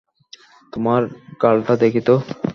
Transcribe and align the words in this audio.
তোমার 0.73 1.01
গালটা 1.41 1.73
দেখি 1.83 2.01
তো! 2.07 2.15